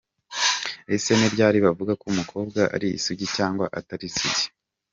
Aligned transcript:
Ese 0.95 1.11
ni 1.15 1.27
ryari 1.33 1.57
bavuga 1.65 1.91
ko 1.99 2.05
umukobwa 2.13 2.61
ari 2.75 2.87
isugi 2.97 3.25
cyangwa 3.35 3.65
atari 3.79 4.03
isugi 4.11 4.45